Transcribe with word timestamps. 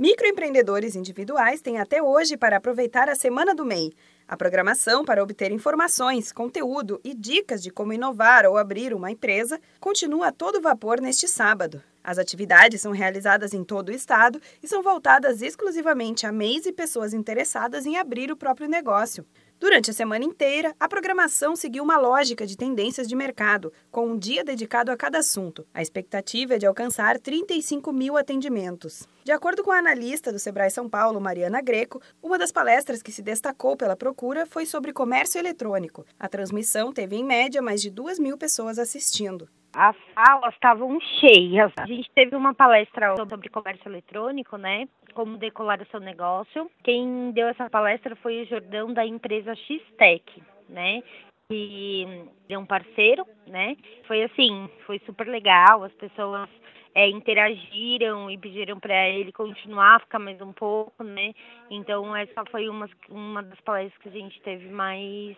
Microempreendedores 0.00 0.96
individuais 0.96 1.60
têm 1.60 1.76
até 1.76 2.02
hoje 2.02 2.34
para 2.34 2.56
aproveitar 2.56 3.10
a 3.10 3.14
Semana 3.14 3.54
do 3.54 3.66
MEI. 3.66 3.92
A 4.30 4.36
programação 4.36 5.04
para 5.04 5.24
obter 5.24 5.50
informações, 5.50 6.30
conteúdo 6.30 7.00
e 7.02 7.12
dicas 7.12 7.60
de 7.60 7.68
como 7.68 7.92
inovar 7.92 8.46
ou 8.46 8.56
abrir 8.56 8.94
uma 8.94 9.10
empresa 9.10 9.60
continua 9.80 10.28
a 10.28 10.32
todo 10.32 10.60
vapor 10.60 11.00
neste 11.00 11.26
sábado. 11.26 11.82
As 12.02 12.16
atividades 12.16 12.80
são 12.80 12.92
realizadas 12.92 13.52
em 13.52 13.64
todo 13.64 13.88
o 13.88 13.92
estado 13.92 14.40
e 14.62 14.68
são 14.68 14.84
voltadas 14.84 15.42
exclusivamente 15.42 16.28
a 16.28 16.32
MEIs 16.32 16.64
e 16.64 16.72
pessoas 16.72 17.12
interessadas 17.12 17.86
em 17.86 17.96
abrir 17.96 18.30
o 18.30 18.36
próprio 18.36 18.68
negócio. 18.68 19.26
Durante 19.60 19.90
a 19.90 19.92
semana 19.92 20.24
inteira, 20.24 20.74
a 20.80 20.88
programação 20.88 21.54
seguiu 21.54 21.84
uma 21.84 21.98
lógica 21.98 22.46
de 22.46 22.56
tendências 22.56 23.06
de 23.06 23.14
mercado, 23.14 23.70
com 23.90 24.06
um 24.06 24.16
dia 24.16 24.42
dedicado 24.42 24.90
a 24.90 24.96
cada 24.96 25.18
assunto. 25.18 25.66
A 25.74 25.82
expectativa 25.82 26.54
é 26.54 26.58
de 26.58 26.64
alcançar 26.64 27.18
35 27.18 27.92
mil 27.92 28.16
atendimentos. 28.16 29.06
De 29.22 29.32
acordo 29.32 29.62
com 29.62 29.70
a 29.70 29.76
analista 29.76 30.32
do 30.32 30.38
Sebrae 30.38 30.70
São 30.70 30.88
Paulo, 30.88 31.20
Mariana 31.20 31.60
Greco, 31.60 32.00
uma 32.22 32.38
das 32.38 32.50
palestras 32.50 33.02
que 33.02 33.12
se 33.12 33.20
destacou 33.20 33.76
pela 33.76 33.94
procura 33.94 34.19
foi 34.44 34.66
sobre 34.66 34.92
comércio 34.92 35.38
eletrônico. 35.38 36.04
A 36.18 36.28
transmissão 36.28 36.92
teve, 36.92 37.16
em 37.16 37.24
média, 37.24 37.62
mais 37.62 37.80
de 37.80 37.90
2 37.90 38.18
mil 38.18 38.36
pessoas 38.36 38.78
assistindo. 38.78 39.48
As 39.74 39.96
salas 40.14 40.52
estavam 40.52 41.00
cheias. 41.00 41.72
A 41.78 41.86
gente 41.86 42.10
teve 42.14 42.36
uma 42.36 42.52
palestra 42.52 43.14
sobre 43.16 43.48
comércio 43.48 43.88
eletrônico, 43.88 44.58
né? 44.58 44.86
Como 45.14 45.38
decolar 45.38 45.80
o 45.80 45.86
seu 45.86 46.00
negócio. 46.00 46.70
Quem 46.84 47.30
deu 47.32 47.48
essa 47.48 47.70
palestra 47.70 48.14
foi 48.16 48.42
o 48.42 48.46
Jordão 48.46 48.92
da 48.92 49.06
empresa 49.06 49.54
X-Tech, 49.54 50.42
né? 50.68 51.02
Que 51.48 52.26
é 52.48 52.58
um 52.58 52.66
parceiro, 52.66 53.24
né? 53.46 53.74
Foi 54.06 54.22
assim, 54.24 54.68
foi 54.86 55.00
super 55.06 55.26
legal. 55.28 55.82
As 55.84 55.92
pessoas 55.92 56.48
é, 56.94 57.08
interagiram 57.08 58.30
e 58.30 58.38
pediram 58.38 58.78
para 58.78 59.08
ele 59.08 59.32
continuar, 59.32 60.00
ficar 60.00 60.18
mais 60.18 60.40
um 60.40 60.52
pouco, 60.52 61.04
né? 61.04 61.32
Então 61.70 62.14
essa 62.14 62.44
foi 62.50 62.68
uma, 62.68 62.88
uma 63.08 63.42
das 63.42 63.60
palestras 63.60 64.00
que 64.02 64.08
a 64.08 64.12
gente 64.12 64.40
teve 64.42 64.68
mais 64.68 65.36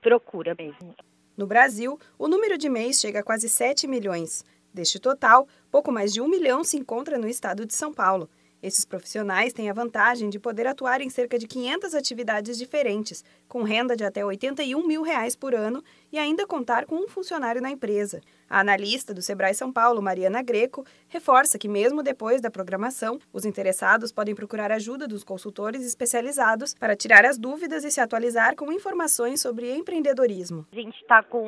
procura 0.00 0.54
mesmo. 0.58 0.94
No 1.36 1.46
Brasil, 1.46 1.98
o 2.18 2.26
número 2.26 2.58
de 2.58 2.68
MEIs 2.68 3.00
chega 3.00 3.20
a 3.20 3.22
quase 3.22 3.48
7 3.48 3.86
milhões. 3.86 4.44
Deste 4.72 4.98
total, 4.98 5.46
pouco 5.70 5.90
mais 5.90 6.12
de 6.12 6.20
um 6.20 6.28
milhão 6.28 6.62
se 6.62 6.76
encontra 6.76 7.18
no 7.18 7.28
estado 7.28 7.64
de 7.64 7.74
São 7.74 7.92
Paulo. 7.92 8.28
Esses 8.62 8.84
profissionais 8.84 9.52
têm 9.52 9.70
a 9.70 9.72
vantagem 9.72 10.28
de 10.28 10.38
poder 10.38 10.66
atuar 10.66 11.00
em 11.00 11.08
cerca 11.08 11.38
de 11.38 11.46
500 11.46 11.94
atividades 11.94 12.58
diferentes, 12.58 13.24
com 13.46 13.62
renda 13.62 13.96
de 13.96 14.04
até 14.04 14.24
81 14.24 14.86
mil 14.86 15.02
reais 15.02 15.36
por 15.36 15.54
ano 15.54 15.82
e 16.10 16.18
ainda 16.18 16.46
contar 16.46 16.84
com 16.84 16.96
um 16.96 17.08
funcionário 17.08 17.62
na 17.62 17.70
empresa. 17.70 18.20
A 18.50 18.60
analista 18.60 19.14
do 19.14 19.22
Sebrae 19.22 19.54
São 19.54 19.72
Paulo, 19.72 20.02
Mariana 20.02 20.42
Greco, 20.42 20.84
reforça 21.06 21.58
que 21.58 21.68
mesmo 21.68 22.02
depois 22.02 22.40
da 22.40 22.50
programação, 22.50 23.20
os 23.32 23.44
interessados 23.44 24.10
podem 24.10 24.34
procurar 24.34 24.72
ajuda 24.72 25.06
dos 25.06 25.22
consultores 25.22 25.84
especializados 25.84 26.74
para 26.74 26.96
tirar 26.96 27.24
as 27.24 27.38
dúvidas 27.38 27.84
e 27.84 27.90
se 27.90 28.00
atualizar 28.00 28.56
com 28.56 28.72
informações 28.72 29.40
sobre 29.40 29.72
empreendedorismo. 29.74 30.66
A 30.72 30.74
gente 30.74 30.96
está 31.00 31.22
com 31.22 31.46